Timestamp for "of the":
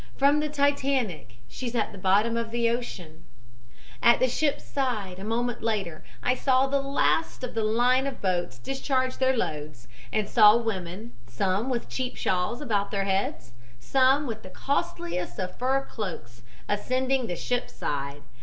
2.35-2.71, 7.43-7.63